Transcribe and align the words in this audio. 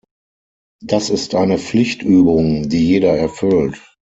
Das 0.83 1.11
ist 1.11 1.35
eine 1.35 1.59
Pflichtübung, 1.59 2.67
die 2.69 2.87
jeder 2.87 3.15
erfüllt. 3.15 3.83